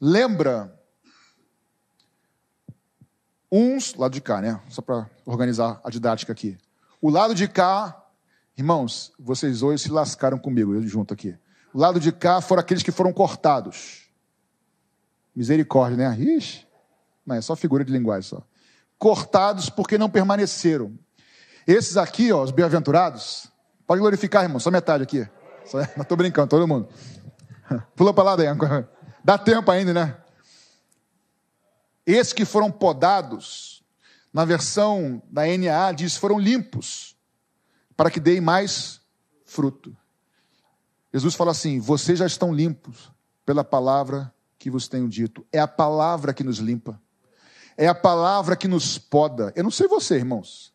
[0.01, 0.73] lembra
[3.51, 4.59] uns, lado de cá, né?
[4.69, 6.57] Só para organizar a didática aqui.
[7.01, 8.03] O lado de cá,
[8.57, 11.37] irmãos, vocês hoje se lascaram comigo, eu junto aqui.
[11.73, 14.09] O lado de cá foram aqueles que foram cortados.
[15.35, 16.17] Misericórdia, né?
[16.17, 16.65] Ixi,
[17.25, 18.41] não, é só figura de linguagem só.
[18.97, 20.97] Cortados porque não permaneceram.
[21.67, 23.51] Esses aqui, ó, os bem-aventurados,
[23.87, 25.27] pode glorificar, irmão, só metade aqui.
[25.65, 26.87] Só, não estou brincando, todo mundo.
[27.95, 28.47] Pula para lá daí.
[29.25, 30.15] Dá tempo ainda, né?
[32.05, 33.83] Esses que foram podados,
[34.31, 37.15] na versão da NAA diz foram limpos,
[37.97, 39.01] para que deem mais
[39.43, 39.97] fruto.
[41.11, 43.11] Jesus fala assim: vocês já estão limpos
[43.43, 45.43] pela palavra que vos tenho dito.
[45.51, 47.01] É a palavra que nos limpa.
[47.75, 49.51] É a palavra que nos poda.
[49.55, 50.71] Eu não sei você, irmãos.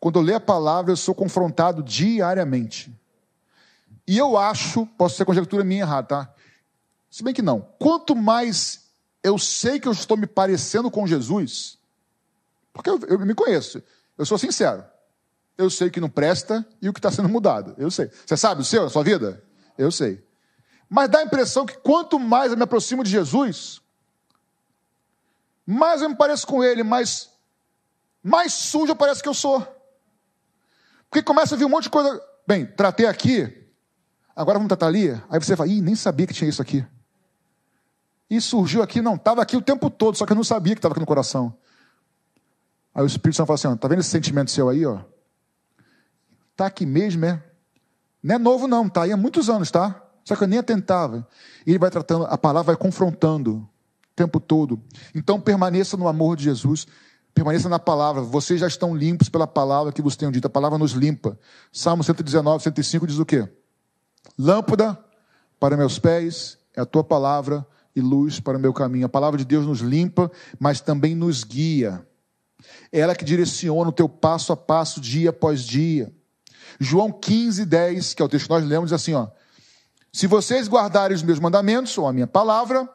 [0.00, 2.98] Quando eu leio a palavra, eu sou confrontado diariamente.
[4.06, 6.33] E eu acho, posso ser conjectura minha errada, tá?
[7.14, 7.60] Se bem que não.
[7.78, 8.90] Quanto mais
[9.22, 11.78] eu sei que eu estou me parecendo com Jesus,
[12.72, 13.80] porque eu, eu me conheço,
[14.18, 14.84] eu sou sincero.
[15.56, 17.72] Eu sei que não presta e o que está sendo mudado.
[17.78, 18.10] Eu sei.
[18.26, 19.40] Você sabe o seu, a sua vida?
[19.78, 20.26] Eu sei.
[20.90, 23.80] Mas dá a impressão que quanto mais eu me aproximo de Jesus,
[25.64, 27.30] mais eu me pareço com Ele, mais,
[28.24, 29.64] mais sujo parece que eu sou.
[31.08, 32.20] Porque começa a vir um monte de coisa.
[32.44, 33.70] Bem, tratei aqui,
[34.34, 35.10] agora vamos tratar ali.
[35.30, 36.84] Aí você fala, ih, nem sabia que tinha isso aqui.
[38.28, 40.78] E surgiu aqui, não, estava aqui o tempo todo, só que eu não sabia que
[40.78, 41.54] estava aqui no coração.
[42.94, 45.00] Aí o Espírito Santo fala assim: está vendo esse sentimento seu aí, ó?
[46.52, 47.42] Está aqui mesmo, é?
[48.22, 50.00] Não é novo, não, está aí há muitos anos, tá?
[50.24, 51.26] Só que eu nem atentava.
[51.66, 53.68] E ele vai tratando, a palavra vai confrontando o
[54.16, 54.80] tempo todo.
[55.14, 56.86] Então permaneça no amor de Jesus,
[57.34, 58.22] permaneça na palavra.
[58.22, 60.46] Vocês já estão limpos pela palavra que vos tenho dito.
[60.46, 61.38] A palavra nos limpa.
[61.70, 63.46] Salmo 119, 105 diz o quê?
[64.38, 64.98] Lâmpada
[65.60, 69.06] para meus pés é a tua palavra e luz para o meu caminho.
[69.06, 72.06] A palavra de Deus nos limpa, mas também nos guia.
[72.90, 76.12] É ela que direciona o teu passo a passo, dia após dia.
[76.80, 79.28] João 15, 10, que é o texto que nós lemos, diz assim: ó,
[80.12, 82.88] Se vocês guardarem os meus mandamentos, ou a minha palavra,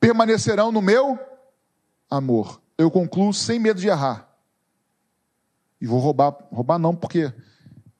[0.00, 1.18] permanecerão no meu
[2.10, 2.60] amor.
[2.76, 4.28] Eu concluo sem medo de errar.
[5.80, 7.32] E vou roubar, roubar não, porque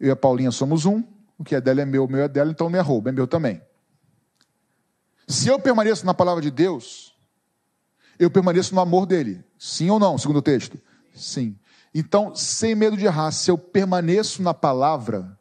[0.00, 1.02] eu e a Paulinha somos um,
[1.36, 3.12] o que é dela é meu, o meu é dela, então não é roubo, é
[3.12, 3.60] meu também.
[5.28, 7.14] Se eu permaneço na palavra de Deus,
[8.18, 9.44] eu permaneço no amor dele.
[9.58, 10.80] Sim ou não, segundo o texto?
[11.14, 11.58] Sim.
[11.94, 15.38] Então, sem medo de errar, se eu permaneço na palavra,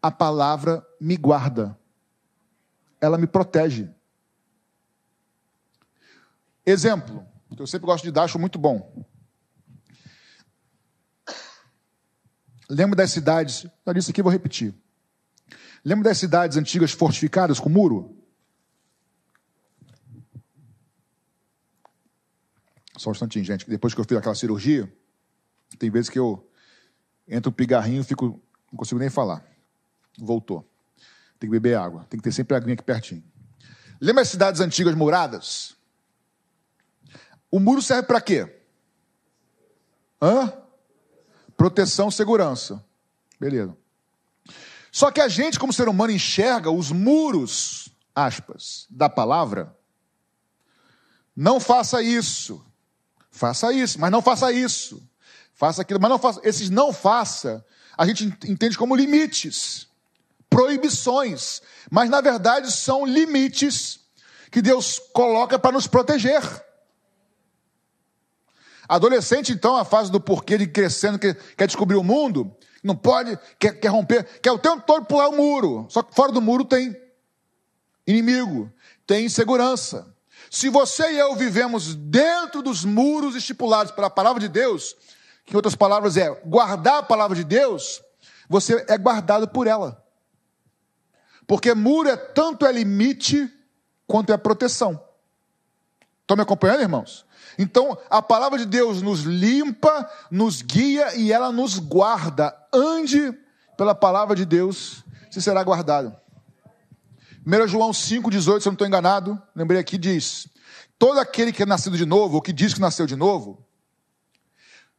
[0.00, 1.76] a palavra me guarda.
[3.00, 3.90] Ela me protege.
[6.64, 9.04] Exemplo, que eu sempre gosto de dar, acho muito bom.
[12.68, 14.72] Lembro das cidades, já disse aqui, vou repetir.
[15.84, 18.19] Lembro das cidades antigas fortificadas com muro?
[23.00, 24.92] Só um instantinho, gente, depois que eu fiz aquela cirurgia,
[25.78, 26.46] tem vezes que eu
[27.26, 28.38] entro um pigarrinho e fico,
[28.70, 29.42] não consigo nem falar.
[30.18, 30.70] Voltou.
[31.38, 32.04] Tem que beber água.
[32.10, 33.24] Tem que ter sempre a aguinha aqui pertinho.
[33.98, 35.74] Lembra as cidades antigas muradas?
[37.50, 38.54] O muro serve para quê?
[40.20, 40.52] Hã?
[41.56, 42.84] Proteção, segurança.
[43.40, 43.74] Beleza.
[44.92, 49.74] Só que a gente, como ser humano, enxerga os muros, aspas, da palavra
[51.34, 52.62] Não faça isso.
[53.30, 55.02] Faça isso, mas não faça isso.
[55.54, 56.40] Faça aquilo, mas não faça.
[56.42, 57.64] Esses não faça,
[57.96, 59.86] a gente entende como limites,
[60.48, 64.00] proibições, mas na verdade são limites
[64.50, 66.42] que Deus coloca para nos proteger.
[68.88, 73.38] Adolescente, então, a fase do porquê de crescendo, quer, quer descobrir o mundo, não pode,
[73.58, 75.86] quer, quer romper, quer o tempo todo pular o muro.
[75.88, 76.96] Só que fora do muro tem
[78.04, 78.72] inimigo,
[79.06, 80.09] tem insegurança.
[80.50, 84.96] Se você e eu vivemos dentro dos muros estipulados pela palavra de Deus,
[85.46, 88.02] que em outras palavras é guardar a palavra de Deus,
[88.48, 90.04] você é guardado por ela.
[91.46, 93.48] Porque muro é tanto é limite
[94.08, 95.00] quanto é proteção.
[96.22, 97.24] Estão me acompanhando, irmãos?
[97.56, 102.56] Então, a palavra de Deus nos limpa, nos guia e ela nos guarda.
[102.72, 103.32] Ande
[103.76, 106.16] pela palavra de Deus, você será guardado.
[107.46, 110.48] 1 João 5,18, se eu não estou enganado, lembrei aqui, diz:
[110.98, 113.66] Todo aquele que é nascido de novo, ou que diz que nasceu de novo,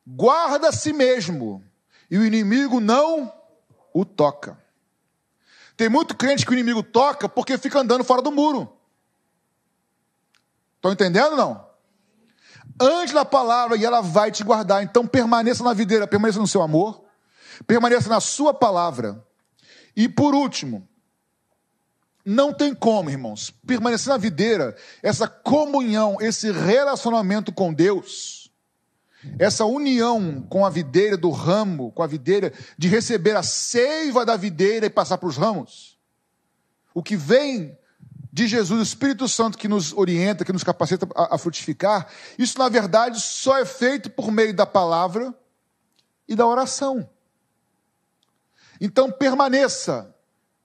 [0.06, 1.64] guarda a si mesmo,
[2.10, 3.32] e o inimigo não
[3.94, 4.60] o toca.
[5.78, 8.72] Tem muito crente que o inimigo toca porque fica andando fora do muro.
[10.76, 11.70] Estão entendendo não?
[12.80, 14.84] Ande na palavra e ela vai te guardar.
[14.84, 17.04] Então permaneça na videira, permaneça no seu amor,
[17.68, 19.24] permaneça na sua palavra.
[19.96, 20.88] E por último,
[22.26, 28.52] não tem como, irmãos, permanecer na videira, essa comunhão, esse relacionamento com Deus,
[29.38, 34.36] essa união com a videira do ramo, com a videira, de receber a seiva da
[34.36, 35.98] videira e passar para os ramos.
[36.94, 37.78] O que vem
[38.34, 42.08] de Jesus, o Espírito Santo que nos orienta, que nos capacita a, a frutificar,
[42.38, 45.34] isso na verdade só é feito por meio da palavra
[46.28, 47.10] e da oração.
[48.80, 50.16] Então permaneça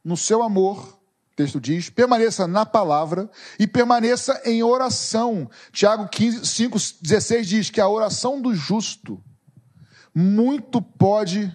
[0.05, 0.96] no seu amor,
[1.37, 5.49] texto diz, permaneça na palavra e permaneça em oração.
[5.71, 9.23] Tiago 15, 5, 16 diz que a oração do justo
[10.15, 11.55] muito pode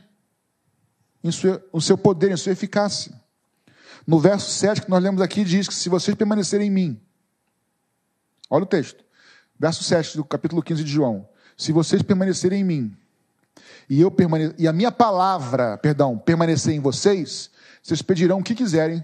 [1.24, 3.12] em sua, o seu poder, em sua eficácia.
[4.06, 7.02] No verso 7 que nós lemos aqui, diz que se vocês permanecerem em mim,
[8.50, 9.04] olha o texto,
[9.60, 12.98] verso 7 do capítulo 15 de João: se vocês permanecerem em mim,
[13.89, 17.50] e eu permane e a minha palavra, perdão, permanecer em vocês,
[17.82, 19.04] vocês pedirão o que quiserem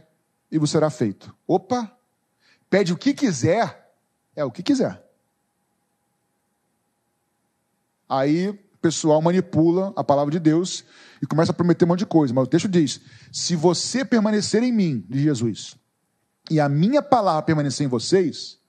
[0.51, 1.35] e vos será feito.
[1.47, 1.91] Opa!
[2.69, 3.93] Pede o que quiser,
[4.35, 5.03] é o que quiser.
[8.09, 10.83] Aí o pessoal manipula a palavra de Deus
[11.21, 12.33] e começa a prometer um monte de coisa.
[12.33, 15.77] Mas o texto diz: se você permanecer em mim, de Jesus,
[16.49, 18.59] e a minha palavra permanecer em vocês,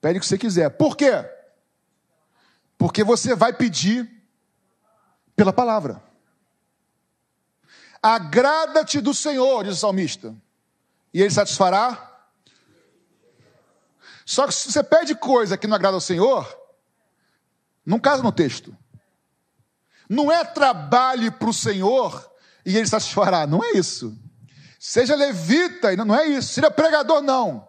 [0.00, 0.70] pede o que você quiser.
[0.70, 1.12] Por quê?
[2.76, 4.10] Porque você vai pedir
[5.36, 6.02] pela palavra.
[8.02, 10.34] Agrada-te do Senhor, diz o salmista
[11.12, 12.06] e ele satisfará.
[14.24, 16.46] Só que se você pede coisa que não agrada ao Senhor,
[17.84, 18.76] não casa no texto.
[20.08, 22.30] Não é trabalhe para o Senhor
[22.64, 23.46] e ele satisfará.
[23.46, 24.16] Não é isso.
[24.78, 26.54] Seja levita, não é isso.
[26.54, 27.68] Seja pregador, não.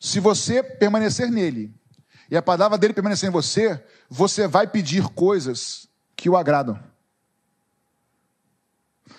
[0.00, 1.74] Se você permanecer nele
[2.30, 6.82] e a palavra dele permanecer em você, você vai pedir coisas que o agradam.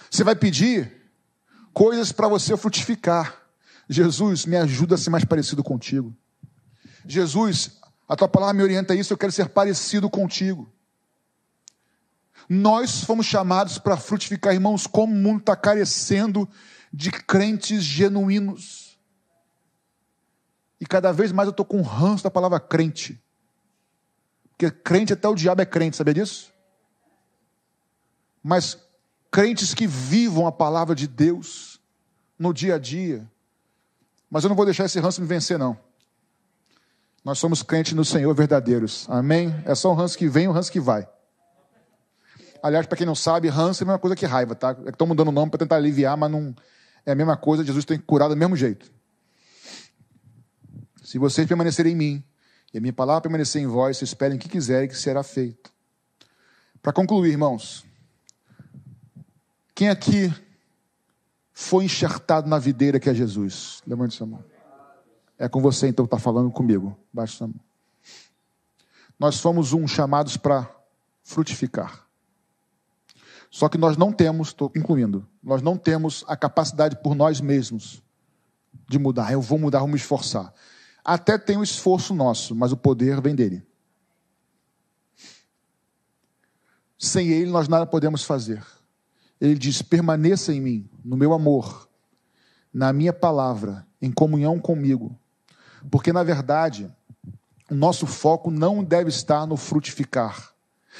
[0.10, 1.03] Você vai pedir
[1.74, 3.42] coisas para você frutificar.
[3.90, 6.16] Jesus, me ajuda a ser mais parecido contigo.
[7.06, 10.72] Jesus, a tua palavra me orienta a isso, eu quero ser parecido contigo.
[12.48, 16.48] Nós fomos chamados para frutificar, irmãos, como o mundo está carecendo
[16.92, 19.00] de crentes genuínos.
[20.80, 23.22] E cada vez mais eu estou com ranço da palavra crente.
[24.50, 26.54] Porque crente até o diabo é crente, sabia disso?
[28.44, 28.78] Mas
[29.34, 31.82] crentes que vivam a palavra de Deus
[32.38, 33.28] no dia a dia.
[34.30, 35.76] Mas eu não vou deixar esse ranço me vencer, não.
[37.26, 39.08] Nós somos crentes no Senhor verdadeiros.
[39.10, 39.52] Amém?
[39.66, 41.10] É só um ranço que vem e um ranço que vai.
[42.62, 44.78] Aliás, para quem não sabe, ranço é a mesma coisa que raiva, tá?
[44.86, 46.56] É estão mudando o nome para tentar aliviar, mas não
[47.04, 47.66] é a mesma coisa.
[47.66, 48.92] Jesus tem que curar do mesmo jeito.
[51.04, 52.24] Se vocês permanecerem em mim
[52.72, 55.74] e a minha palavra permanecer em vós, vocês esperem o que quiserem que será feito.
[56.84, 57.84] Para concluir, irmãos,
[59.76, 60.34] quem aqui
[61.52, 63.82] foi enxertado na videira que é Jesus?
[63.86, 64.44] Levante sua mão.
[65.38, 66.98] É com você então está falando comigo.
[67.12, 67.60] Baixe sua mão.
[69.20, 70.70] Nós fomos um chamados para
[71.24, 72.08] frutificar.
[73.50, 78.02] Só que nós não temos, estou concluindo, nós não temos a capacidade por nós mesmos
[78.90, 79.32] de mudar.
[79.32, 80.52] Eu vou mudar, vou me esforçar.
[81.06, 83.66] Até tem o esforço nosso, mas o poder vem dele.
[86.98, 88.66] Sem ele nós nada podemos fazer.
[89.44, 91.90] Ele diz: permaneça em mim, no meu amor,
[92.74, 95.20] na minha palavra, em comunhão comigo.
[95.92, 96.90] Porque, na verdade,
[97.70, 100.54] o nosso foco não deve estar no frutificar.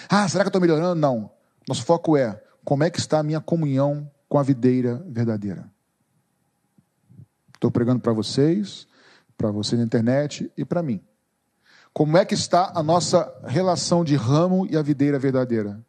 [0.10, 1.00] Ah, será que eu estou melhorando?
[1.00, 1.32] Não.
[1.66, 5.72] Nosso foco é como é que está a minha comunhão com a videira verdadeira.
[7.54, 8.86] Estou pregando para vocês,
[9.38, 11.00] para você na internet e para mim.
[11.94, 15.82] Como é que está a nossa relação de ramo e a videira verdadeira?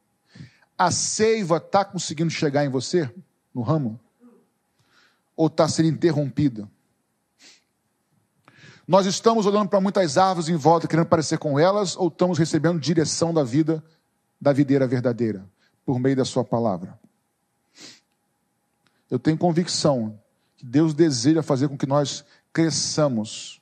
[0.77, 3.13] A seiva está conseguindo chegar em você,
[3.55, 4.01] no ramo?
[5.37, 6.69] Ou está sendo interrompida?
[8.87, 12.79] Nós estamos olhando para muitas árvores em volta, querendo parecer com elas, ou estamos recebendo
[12.79, 13.83] direção da vida
[14.41, 15.49] da videira verdadeira,
[15.87, 16.99] por meio da Sua palavra?
[19.11, 20.19] Eu tenho convicção
[20.57, 23.61] que Deus deseja fazer com que nós cresçamos,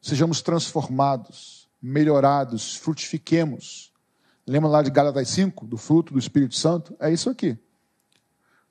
[0.00, 3.89] sejamos transformados, melhorados, frutifiquemos.
[4.46, 6.96] Lembra lá de Gálatas 5, do fruto do Espírito Santo?
[6.98, 7.58] É isso aqui.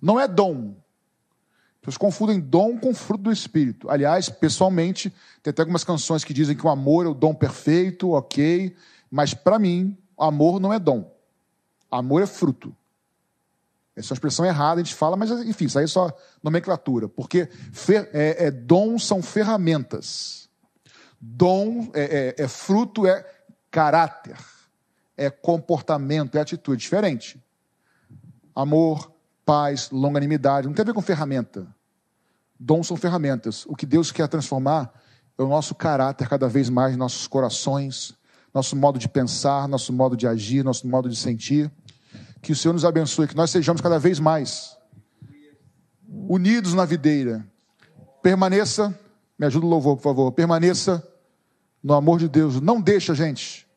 [0.01, 0.75] Não é dom,
[1.89, 3.89] pessoas confundem dom com fruto do Espírito.
[3.89, 8.11] Aliás, pessoalmente, tem até algumas canções que dizem que o amor é o dom perfeito,
[8.11, 8.75] ok,
[9.09, 11.11] mas para mim, amor não é dom.
[11.89, 12.75] Amor é fruto.
[13.95, 17.09] Essa é uma expressão errada, a gente fala, mas enfim, isso aí é só nomenclatura,
[17.09, 20.47] porque fer, é, é, dom são ferramentas.
[21.19, 23.25] Dom é, é, é fruto, é
[23.69, 24.37] caráter,
[25.19, 27.37] é comportamento, é atitude diferente.
[28.55, 29.11] Amor,
[29.45, 31.67] paz, longanimidade, não tem a ver com ferramenta.
[32.57, 33.65] Dons são ferramentas.
[33.65, 34.93] O que Deus quer transformar
[35.37, 38.13] é o nosso caráter cada vez mais, nossos corações,
[38.53, 41.69] nosso modo de pensar, nosso modo de agir, nosso modo de sentir.
[42.41, 44.77] Que o Senhor nos abençoe, que nós sejamos cada vez mais
[46.29, 47.45] unidos na videira.
[48.23, 48.97] Permaneça,
[49.37, 50.31] me ajuda o louvor, por favor.
[50.31, 51.05] Permaneça
[51.83, 52.61] no amor de Deus.
[52.61, 53.68] Não deixe, gente.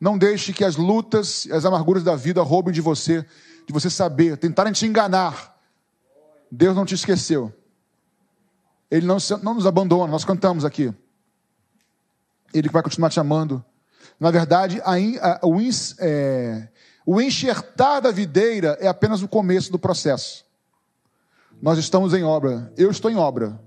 [0.00, 3.26] Não deixe que as lutas, as amarguras da vida roubem de você
[3.70, 5.56] de você saber, tentarem te enganar.
[6.50, 7.52] Deus não te esqueceu.
[8.90, 10.92] Ele não, não nos abandona, nós cantamos aqui.
[12.52, 13.64] Ele vai continuar te amando.
[14.18, 15.56] Na verdade, a, a, o,
[16.00, 16.68] é,
[17.06, 20.44] o enxertar da videira é apenas o começo do processo.
[21.62, 22.72] Nós estamos em obra.
[22.76, 23.60] Eu estou em obra.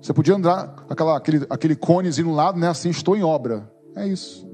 [0.00, 2.68] Você podia andar aquela, aquele, aquele conezinho no lado, né?
[2.68, 3.70] Assim, estou em obra.
[3.94, 4.48] É isso.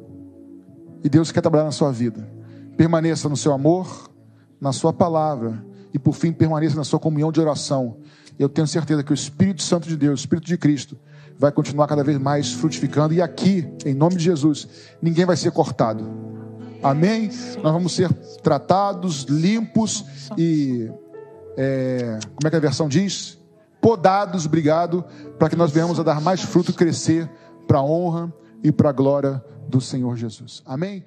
[1.05, 2.29] E Deus quer trabalhar na sua vida.
[2.77, 4.11] Permaneça no seu amor,
[4.61, 7.99] na Sua palavra e, por fim, permaneça na sua comunhão de oração.
[8.39, 10.99] Eu tenho certeza que o Espírito Santo de Deus, o Espírito de Cristo,
[11.39, 13.13] vai continuar cada vez mais frutificando.
[13.13, 14.67] E aqui, em nome de Jesus,
[15.03, 16.09] ninguém vai ser cortado.
[16.83, 17.31] Amém?
[17.63, 20.05] Nós vamos ser tratados, limpos
[20.37, 20.91] e.
[21.57, 23.39] É, como é que a versão diz?
[23.81, 25.05] Podados, obrigado,
[25.39, 27.29] para que nós venhamos a dar mais fruto e crescer
[27.67, 28.33] para a honra
[28.63, 30.63] e para a glória do Senhor Jesus.
[30.67, 31.03] Amém?